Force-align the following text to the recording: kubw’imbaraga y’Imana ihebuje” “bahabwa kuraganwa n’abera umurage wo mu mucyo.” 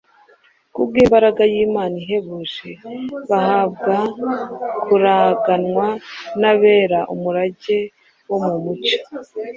kubw’imbaraga 0.73 1.43
y’Imana 1.53 1.95
ihebuje” 2.03 2.69
“bahabwa 3.29 3.95
kuraganwa 4.83 5.87
n’abera 6.39 6.99
umurage 7.13 7.77
wo 8.29 8.37
mu 8.45 8.55
mucyo.” 8.63 8.99